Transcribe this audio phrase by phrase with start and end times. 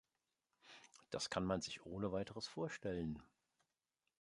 [1.11, 3.21] Das kann man sich ohne Weiteres vorstellen.